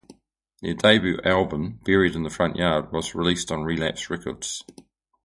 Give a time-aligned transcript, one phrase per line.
[0.63, 4.63] Their debut album "Buried In The Front Yard" was released on Relapse Records.